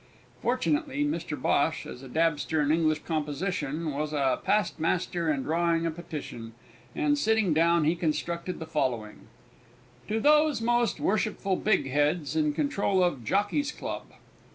Fortunately, 0.41 1.05
Mr 1.05 1.39
Bhosh, 1.39 1.85
as 1.85 2.01
a 2.01 2.07
dabster 2.09 2.59
in 2.59 2.71
English 2.71 3.03
composition, 3.03 3.91
was 3.93 4.13
a 4.13 4.39
pastmaster 4.43 5.31
in 5.31 5.43
drawing 5.43 5.85
a 5.85 5.91
petition, 5.91 6.53
and, 6.95 7.19
sitting 7.19 7.53
down, 7.53 7.83
he 7.83 7.95
constructed 7.95 8.57
the 8.57 8.65
following: 8.65 9.27
TO 10.07 10.19
THOSE 10.19 10.59
MOST 10.59 10.99
WORSHIPFUL 10.99 11.57
BIGHEADS 11.57 12.35
IN 12.35 12.51
CONTROL 12.53 13.03
OF 13.03 13.23
JOCKEYS 13.23 13.71
CLUB. 13.73 14.05